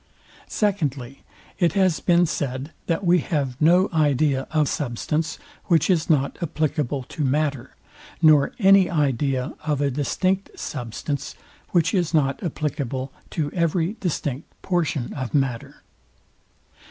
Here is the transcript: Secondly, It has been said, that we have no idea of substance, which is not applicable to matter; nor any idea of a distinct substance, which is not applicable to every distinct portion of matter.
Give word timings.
Secondly, 0.47 1.21
It 1.59 1.73
has 1.73 1.99
been 1.99 2.25
said, 2.25 2.71
that 2.87 3.03
we 3.05 3.19
have 3.19 3.61
no 3.61 3.87
idea 3.93 4.47
of 4.49 4.67
substance, 4.67 5.37
which 5.65 5.91
is 5.91 6.09
not 6.09 6.41
applicable 6.41 7.03
to 7.03 7.23
matter; 7.23 7.75
nor 8.19 8.51
any 8.57 8.89
idea 8.89 9.53
of 9.63 9.79
a 9.79 9.91
distinct 9.91 10.57
substance, 10.57 11.35
which 11.69 11.93
is 11.93 12.15
not 12.15 12.41
applicable 12.41 13.13
to 13.29 13.51
every 13.51 13.93
distinct 13.99 14.49
portion 14.63 15.13
of 15.13 15.35
matter. 15.35 15.83